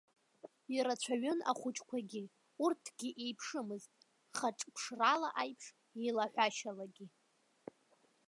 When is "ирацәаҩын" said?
0.75-1.39